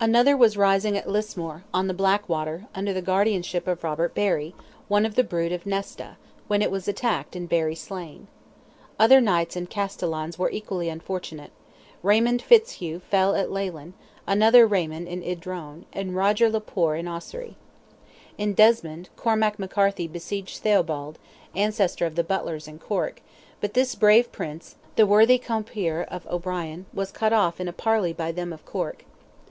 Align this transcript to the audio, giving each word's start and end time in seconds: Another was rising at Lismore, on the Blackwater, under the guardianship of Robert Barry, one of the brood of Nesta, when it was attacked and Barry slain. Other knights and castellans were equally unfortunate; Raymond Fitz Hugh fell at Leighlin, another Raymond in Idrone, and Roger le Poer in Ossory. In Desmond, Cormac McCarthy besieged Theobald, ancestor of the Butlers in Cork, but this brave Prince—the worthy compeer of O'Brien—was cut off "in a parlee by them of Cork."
Another 0.00 0.38
was 0.38 0.56
rising 0.56 0.96
at 0.96 1.06
Lismore, 1.06 1.62
on 1.74 1.86
the 1.86 1.92
Blackwater, 1.92 2.64
under 2.74 2.94
the 2.94 3.02
guardianship 3.02 3.66
of 3.68 3.84
Robert 3.84 4.14
Barry, 4.14 4.54
one 4.88 5.04
of 5.04 5.16
the 5.16 5.22
brood 5.22 5.52
of 5.52 5.66
Nesta, 5.66 6.16
when 6.48 6.62
it 6.62 6.70
was 6.70 6.88
attacked 6.88 7.36
and 7.36 7.46
Barry 7.46 7.74
slain. 7.74 8.26
Other 8.98 9.20
knights 9.20 9.54
and 9.54 9.68
castellans 9.68 10.38
were 10.38 10.48
equally 10.50 10.88
unfortunate; 10.88 11.50
Raymond 12.02 12.40
Fitz 12.40 12.72
Hugh 12.80 13.00
fell 13.00 13.34
at 13.36 13.50
Leighlin, 13.52 13.92
another 14.26 14.66
Raymond 14.66 15.08
in 15.08 15.22
Idrone, 15.22 15.84
and 15.92 16.16
Roger 16.16 16.48
le 16.48 16.62
Poer 16.62 16.94
in 16.96 17.06
Ossory. 17.06 17.56
In 18.38 18.54
Desmond, 18.54 19.10
Cormac 19.14 19.58
McCarthy 19.58 20.08
besieged 20.08 20.62
Theobald, 20.62 21.18
ancestor 21.54 22.06
of 22.06 22.14
the 22.14 22.24
Butlers 22.24 22.66
in 22.66 22.78
Cork, 22.78 23.20
but 23.60 23.74
this 23.74 23.94
brave 23.94 24.32
Prince—the 24.32 25.06
worthy 25.06 25.36
compeer 25.36 26.00
of 26.04 26.26
O'Brien—was 26.28 27.12
cut 27.12 27.34
off 27.34 27.60
"in 27.60 27.68
a 27.68 27.74
parlee 27.74 28.14
by 28.16 28.32
them 28.32 28.54
of 28.54 28.64
Cork." 28.64 29.04